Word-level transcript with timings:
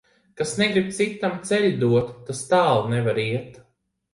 Kas 0.39 0.53
negrib 0.61 0.87
citam 0.99 1.35
ceļu 1.49 1.69
dot, 1.83 2.09
tas 2.31 2.41
tālu 2.55 2.91
nevar 2.95 3.21
iet. 3.27 3.63